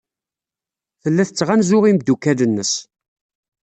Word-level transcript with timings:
Tella 1.01 1.23
tettɣanzu 1.27 1.79
imeddukal-nnes. 1.85 2.73